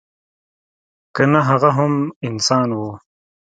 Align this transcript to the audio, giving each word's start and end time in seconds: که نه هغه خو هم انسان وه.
که 1.15 1.23
نه 1.31 1.39
هغه 1.49 1.69
خو 1.73 1.75
هم 1.85 1.93
انسان 2.27 2.69
وه. 2.79 2.93